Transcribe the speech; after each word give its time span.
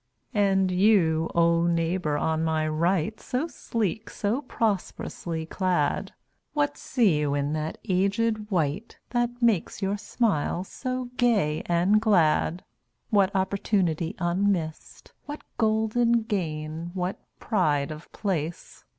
And 0.33 0.71
you, 0.71 1.29
O 1.35 1.67
neighbour 1.67 2.17
on 2.17 2.43
my 2.43 2.67
right 2.67 3.19
So 3.19 3.45
sleek, 3.47 4.09
so 4.09 4.41
prosperously 4.41 5.45
clad! 5.45 6.11
What 6.53 6.75
see 6.75 7.19
you 7.19 7.35
in 7.35 7.53
that 7.53 7.77
aged 7.87 8.49
wight 8.49 8.97
That 9.11 9.43
makes 9.43 9.79
your 9.83 9.97
smile 9.99 10.63
so 10.63 11.09
gay 11.17 11.61
and 11.67 12.01
glad? 12.01 12.63
What 13.11 13.29
opportunity 13.35 14.15
unmissed? 14.17 15.13
What 15.27 15.43
golden 15.59 16.23
gain, 16.23 16.89
what 16.95 17.19
pride 17.37 17.91
of 17.91 18.11
place? 18.11 18.83